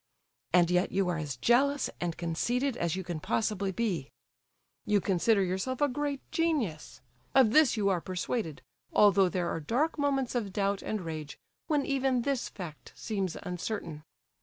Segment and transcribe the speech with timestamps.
[0.51, 4.09] And yet you are as jealous and conceited as you can possibly be;
[4.83, 7.01] you consider yourself a great genius;
[7.35, 11.37] of this you are persuaded, although there are dark moments of doubt and rage,
[11.67, 14.01] when even this fact seems uncertain.